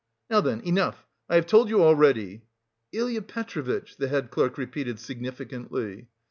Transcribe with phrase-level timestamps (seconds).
[0.31, 0.61] "Now then!
[0.61, 1.05] Enough!
[1.29, 2.41] I have told you already..."
[2.91, 6.07] "Ilya Petrovitch!" the head clerk repeated significantly.